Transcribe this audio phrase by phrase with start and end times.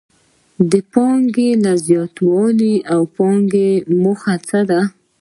[0.71, 2.83] د پانګې له زیاتوالي د
[3.15, 4.81] پانګوال موخه څه ده